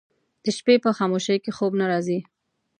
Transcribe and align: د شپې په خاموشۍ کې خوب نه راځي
د 0.43 0.45
شپې 0.57 0.75
په 0.83 0.89
خاموشۍ 0.97 1.37
کې 1.43 1.51
خوب 1.57 1.71
نه 1.79 1.85
راځي 1.91 2.19